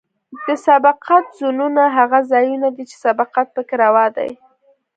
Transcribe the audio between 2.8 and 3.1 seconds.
چې